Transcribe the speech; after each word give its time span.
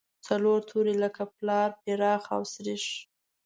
څلور 0.27 0.59
توري 0.69 0.95
لکه 1.03 1.23
پلار، 1.35 1.69
پراخ 1.81 2.23
او 2.35 2.41
سرېښ. 2.53 2.85